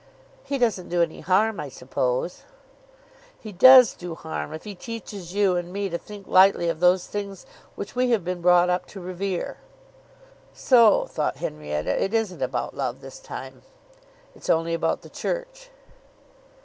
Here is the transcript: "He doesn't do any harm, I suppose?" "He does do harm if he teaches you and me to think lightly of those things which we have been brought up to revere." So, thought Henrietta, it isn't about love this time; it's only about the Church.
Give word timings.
"He 0.43 0.57
doesn't 0.57 0.89
do 0.89 1.03
any 1.03 1.19
harm, 1.19 1.59
I 1.59 1.69
suppose?" 1.69 2.41
"He 3.39 3.51
does 3.51 3.93
do 3.93 4.15
harm 4.15 4.51
if 4.51 4.63
he 4.63 4.73
teaches 4.73 5.35
you 5.35 5.55
and 5.55 5.71
me 5.71 5.89
to 5.89 5.97
think 5.99 6.25
lightly 6.25 6.69
of 6.69 6.79
those 6.79 7.05
things 7.05 7.45
which 7.75 7.95
we 7.95 8.09
have 8.09 8.25
been 8.25 8.41
brought 8.41 8.67
up 8.67 8.87
to 8.87 8.99
revere." 8.99 9.57
So, 10.55 11.05
thought 11.05 11.35
Henrietta, 11.37 12.03
it 12.03 12.15
isn't 12.15 12.41
about 12.41 12.75
love 12.75 13.01
this 13.01 13.19
time; 13.19 13.61
it's 14.33 14.49
only 14.49 14.73
about 14.73 15.01
the 15.03 15.09
Church. 15.11 15.69